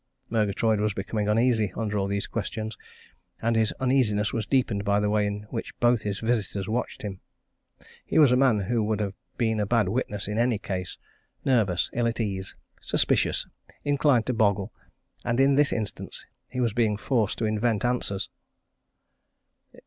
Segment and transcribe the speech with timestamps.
[0.31, 2.75] Murgatroyd was becoming uneasy under all these questions,
[3.39, 7.19] and his uneasiness was deepened by the way in which both his visitors watched him.
[8.03, 10.97] He was a man who would have been a bad witness in any case
[11.45, 13.45] nervous, ill at ease, suspicious,
[13.83, 14.73] inclined to boggle
[15.23, 18.31] and in this instance he was being forced to invent answers.